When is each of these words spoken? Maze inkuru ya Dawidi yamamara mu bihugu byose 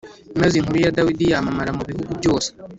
Maze 0.41 0.53
inkuru 0.57 0.77
ya 0.83 0.93
Dawidi 0.97 1.23
yamamara 1.31 1.71
mu 1.77 1.83
bihugu 1.89 2.11
byose 2.19 2.47